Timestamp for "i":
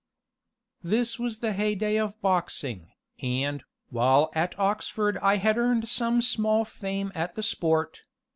5.19-5.35